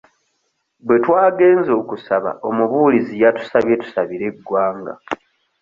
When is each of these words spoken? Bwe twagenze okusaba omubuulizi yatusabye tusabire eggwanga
Bwe 0.85 0.97
twagenze 1.05 1.71
okusaba 1.81 2.29
omubuulizi 2.47 3.13
yatusabye 3.23 3.73
tusabire 3.81 4.25
eggwanga 4.31 4.93